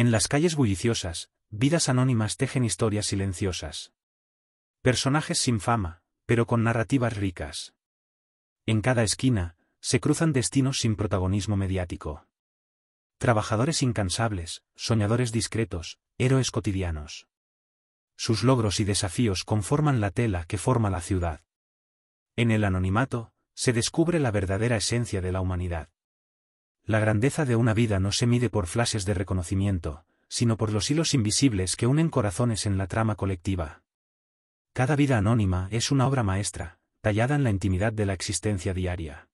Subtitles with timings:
[0.00, 3.92] En las calles bulliciosas, vidas anónimas tejen historias silenciosas.
[4.80, 7.74] Personajes sin fama, pero con narrativas ricas.
[8.64, 12.26] En cada esquina, se cruzan destinos sin protagonismo mediático.
[13.18, 17.28] Trabajadores incansables, soñadores discretos, héroes cotidianos.
[18.16, 21.42] Sus logros y desafíos conforman la tela que forma la ciudad.
[22.36, 25.90] En el anonimato, se descubre la verdadera esencia de la humanidad.
[26.84, 30.90] La grandeza de una vida no se mide por flashes de reconocimiento, sino por los
[30.90, 33.82] hilos invisibles que unen corazones en la trama colectiva.
[34.72, 39.29] Cada vida anónima es una obra maestra, tallada en la intimidad de la existencia diaria.